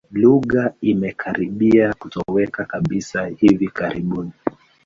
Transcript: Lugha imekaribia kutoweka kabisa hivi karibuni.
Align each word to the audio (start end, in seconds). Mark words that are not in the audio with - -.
Lugha 0.11 0.73
imekaribia 0.81 1.93
kutoweka 1.93 2.65
kabisa 2.65 3.27
hivi 3.27 3.67
karibuni. 3.67 4.31